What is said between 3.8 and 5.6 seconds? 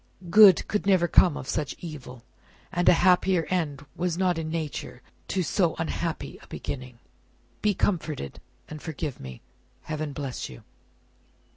was not in nature to